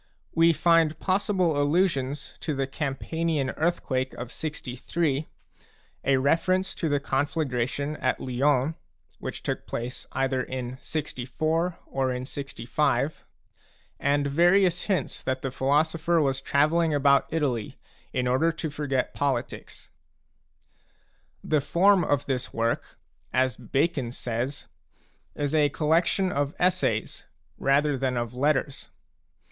We 0.33 0.51
find 0.51 0.99
possible 0.99 1.61
allusions 1.61 2.17
ix 2.17 2.23
Digitized 2.23 2.23
by 2.23 2.33
INTRODUCTION 2.33 2.41
to 2.41 2.55
the 2.55 2.67
Campanian 3.45 3.49
earthquake 3.51 4.13
of 4.15 4.31
63, 4.31 5.27
a 6.05 6.17
reference 6.17 6.73
to 6.73 6.89
the 6.89 6.99
conflagration 6.99 7.95
at 7.97 8.19
Lyons, 8.19 8.73
which 9.19 9.43
took 9.43 9.67
place 9.67 10.07
either 10.11 10.41
in 10.41 10.79
64 10.79 11.77
or 11.85 12.11
in 12.11 12.25
65, 12.25 13.23
and 13.99 14.25
various 14.25 14.85
hints 14.85 15.21
that 15.21 15.43
the 15.43 15.51
philosopher 15.51 16.19
was 16.19 16.41
travelling 16.41 16.95
about 16.95 17.27
Italy 17.31 17.77
in 18.11 18.25
order 18.27 18.51
to 18.51 18.71
forget 18.71 19.13
politics. 19.13 19.91
The 21.43 21.61
form 21.61 22.03
of 22.03 22.25
this 22.25 22.51
work, 22.51 22.97
as 23.31 23.55
Bacon 23.55 24.11
says, 24.13 24.65
is 25.35 25.53
a 25.53 25.69
col 25.69 25.89
lection 25.89 26.31
of 26.31 26.55
essays 26.57 27.25
rather 27.59 27.95
than 27.99 28.17
of 28.17 28.33
letters. 28.33 28.89